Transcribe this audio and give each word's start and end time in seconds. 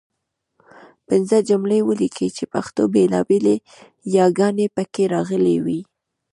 پنځه 1.07 1.37
جملې 1.49 1.79
ولیکئ 1.89 2.29
چې 2.37 2.43
پښتو 2.53 2.81
بېلابېلې 2.93 3.55
یګانې 4.19 4.67
پکې 4.75 5.03
راغلي 5.15 5.57
وي. 5.65 5.81